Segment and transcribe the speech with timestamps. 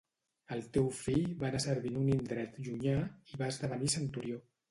[0.53, 2.97] El teu fill va anar a servir en un indret llunyà
[3.35, 4.43] i va esdevenir centurió.